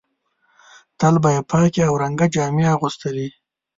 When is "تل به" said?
0.99-1.29